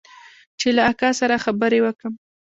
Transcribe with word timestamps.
چې 0.59 0.67
له 0.77 0.81
اکا 0.91 1.09
سره 1.19 1.35
خبرې 1.45 1.79
وکم. 1.85 2.13